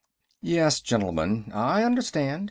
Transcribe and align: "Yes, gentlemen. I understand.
"Yes, 0.41 0.79
gentlemen. 0.81 1.51
I 1.53 1.83
understand. 1.83 2.39